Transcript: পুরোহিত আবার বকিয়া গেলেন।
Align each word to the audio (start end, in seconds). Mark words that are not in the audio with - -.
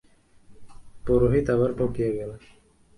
পুরোহিত 1.05 1.45
আবার 1.49 1.69
বকিয়া 1.79 2.09
গেলেন। 2.09 2.39